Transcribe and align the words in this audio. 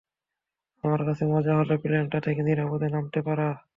আমার 0.83 1.01
কাছে 1.07 1.23
মজা 1.33 1.53
হল 1.59 1.69
প্লেনটা 1.83 2.19
থেকে 2.25 2.41
নিরাপদে 2.43 2.87
নামতে 2.89 3.19
পারা। 3.27 3.47